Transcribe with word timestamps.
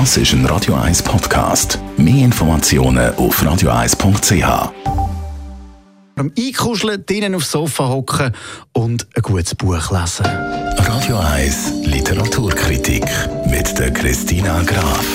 Das 0.00 0.16
ist 0.16 0.32
ein 0.32 0.44
Radio 0.46 0.74
1 0.74 1.04
Podcast. 1.04 1.78
Mehr 1.96 2.24
Informationen 2.24 3.14
auf 3.14 3.40
radio1.ch. 3.40 4.72
Am 6.16 6.32
Einkuscheln, 6.36 7.06
drinnen 7.06 7.36
aufs 7.36 7.52
Sofa 7.52 7.88
hocken 7.88 8.32
und 8.72 9.06
ein 9.14 9.22
gutes 9.22 9.54
Buch 9.54 9.92
lesen. 9.92 10.26
Radio 10.26 11.18
1 11.18 11.74
Literaturkritik 11.84 13.04
mit 13.46 13.78
der 13.78 13.92
Christina 13.92 14.64
Graf. 14.64 15.06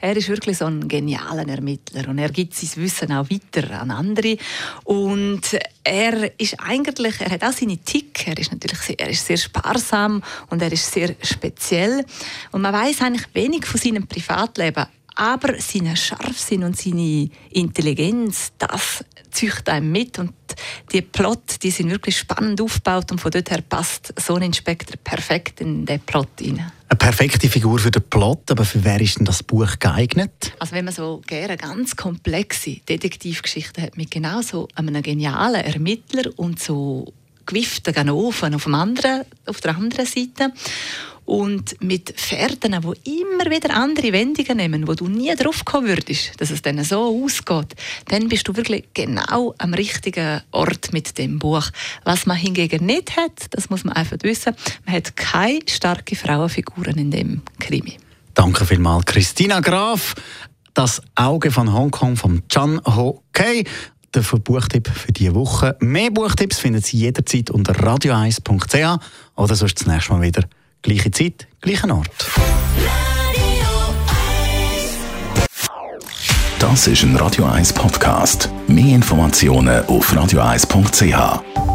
Er 0.00 0.16
ist 0.16 0.28
wirklich 0.28 0.58
so 0.58 0.66
ein 0.66 0.86
genialer 0.86 1.48
Ermittler 1.48 2.08
und 2.08 2.18
er 2.18 2.28
gibt 2.28 2.54
sein 2.54 2.70
Wissen 2.76 3.10
auch 3.10 3.28
weiter 3.28 3.80
an 3.80 3.90
andere. 3.90 4.36
Und 4.84 5.40
er 5.82 6.38
ist 6.38 6.54
eigentlich, 6.60 7.20
er 7.20 7.32
hat 7.32 7.42
auch 7.42 7.52
seine 7.52 7.78
Tick. 7.78 8.28
Er 8.28 8.38
ist 8.38 8.52
natürlich 8.52 8.78
sehr, 8.78 9.00
er 9.00 9.08
ist 9.08 9.26
sehr 9.26 9.38
sparsam 9.38 10.22
und 10.50 10.62
er 10.62 10.70
ist 10.70 10.88
sehr 10.88 11.16
speziell. 11.20 12.04
Und 12.52 12.62
man 12.62 12.72
weiß 12.72 13.02
eigentlich 13.02 13.26
wenig 13.34 13.66
von 13.66 13.80
seinem 13.80 14.06
Privatleben. 14.06 14.86
Aber 15.16 15.60
sein 15.60 15.96
Scharfsinn 15.96 16.62
und 16.62 16.76
seine 16.76 17.28
Intelligenz, 17.50 18.52
das 18.56 19.04
züchtet 19.32 19.68
einem 19.70 19.90
mit 19.90 20.18
und 20.18 20.41
die 20.92 21.02
Plot, 21.02 21.62
die 21.62 21.70
sind 21.70 21.90
wirklich 21.90 22.18
spannend 22.18 22.60
aufgebaut 22.60 23.10
und 23.12 23.20
von 23.20 23.30
dort 23.30 23.50
her 23.50 23.62
passt 23.66 24.14
so 24.20 24.34
ein 24.34 24.42
Inspektor 24.42 24.96
perfekt 25.02 25.60
in 25.60 25.86
den 25.86 26.00
Plot 26.00 26.28
rein. 26.40 26.72
Eine 26.88 26.98
perfekte 26.98 27.48
Figur 27.48 27.78
für 27.78 27.90
den 27.90 28.02
Plot, 28.02 28.50
aber 28.50 28.64
für 28.64 28.84
wer 28.84 29.00
ist 29.00 29.18
denn 29.18 29.24
das 29.24 29.42
Buch 29.42 29.78
geeignet? 29.78 30.52
Also 30.58 30.74
wenn 30.74 30.84
man 30.84 30.92
so 30.92 31.22
gerne 31.26 31.56
ganz 31.56 31.96
komplexe 31.96 32.76
Detektivgeschichten 32.86 33.82
hat 33.82 33.96
mit 33.96 34.10
genau 34.10 34.42
so 34.42 34.68
einem 34.74 35.02
genialen 35.02 35.62
Ermittler 35.62 36.30
und 36.36 36.60
so 36.60 37.12
gewieften 37.52 37.92
Ganoven 37.92 38.54
auf, 38.54 38.64
dem 38.64 38.74
anderen, 38.74 39.22
auf 39.46 39.60
der 39.60 39.76
anderen 39.76 40.06
Seite 40.06 40.52
und 41.24 41.80
mit 41.80 42.10
Pferden, 42.10 42.76
die 42.80 43.20
immer 43.20 43.50
wieder 43.50 43.74
andere 43.74 44.12
Wendungen 44.12 44.56
nehmen, 44.56 44.88
wo 44.88 44.94
du 44.94 45.08
nie 45.08 45.34
drauf 45.36 45.64
kommen 45.64 45.88
würdest, 45.88 46.32
dass 46.38 46.50
es 46.50 46.62
dann 46.62 46.82
so 46.82 47.22
ausgeht, 47.24 47.74
dann 48.08 48.28
bist 48.28 48.48
du 48.48 48.56
wirklich 48.56 48.84
genau 48.94 49.54
am 49.58 49.74
richtigen 49.74 50.40
Ort 50.50 50.92
mit 50.92 51.16
dem 51.18 51.38
Buch. 51.38 51.68
Was 52.04 52.26
man 52.26 52.36
hingegen 52.36 52.86
nicht 52.86 53.16
hat, 53.16 53.46
das 53.50 53.70
muss 53.70 53.84
man 53.84 53.94
einfach 53.94 54.16
wissen, 54.22 54.54
man 54.84 54.96
hat 54.96 55.16
keine 55.16 55.60
starken 55.68 56.16
Frauenfiguren 56.16 56.98
in 56.98 57.10
dem 57.10 57.42
Krimi. 57.60 57.98
Danke 58.34 58.64
vielmals, 58.64 59.06
Christina 59.06 59.60
Graf. 59.60 60.14
Das 60.74 61.02
Auge 61.14 61.50
von 61.50 61.70
Hongkong 61.70 62.16
von 62.16 62.42
Chan 62.48 62.80
Ho 62.86 63.22
Kei 63.32 63.64
der 64.14 64.22
Buchtipp 64.22 64.88
für 64.88 65.12
diese 65.12 65.34
Woche. 65.34 65.76
Mehr 65.80 66.10
Buchtipps 66.10 66.58
finden 66.58 66.82
Sie 66.82 66.98
jederzeit 66.98 67.50
unter 67.50 67.72
radio1.ch 67.72 69.00
oder 69.36 69.54
sonst 69.54 69.80
das 69.80 69.86
nächste 69.86 70.12
Mal 70.12 70.22
wieder 70.22 70.44
Gleiche 70.82 71.10
Zeit, 71.12 71.46
gleicher 71.60 71.94
Ort. 71.94 72.10
Das 76.58 76.86
ist 76.86 77.02
ein 77.02 77.16
Radio 77.16 77.44
1 77.46 77.72
Podcast. 77.72 78.48
Mehr 78.66 78.94
Informationen 78.94 79.84
auf 79.86 80.12
radio1.ch. 80.12 81.71